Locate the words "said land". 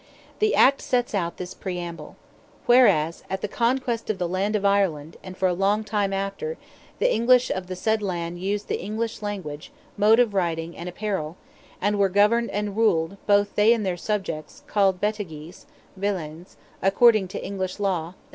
7.75-8.39